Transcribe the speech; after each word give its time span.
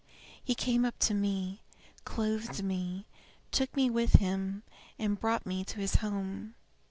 He 0.43 0.55
came 0.55 0.83
up 0.83 0.97
to 0.97 1.13
me, 1.13 1.61
clothed 2.05 2.63
me, 2.63 3.05
took 3.51 3.75
me 3.75 3.87
with 3.91 4.13
him, 4.13 4.63
and 4.97 5.19
brought 5.19 5.45
me 5.45 5.63
to 5.65 5.77
his 5.79 5.97
home. 5.97 6.55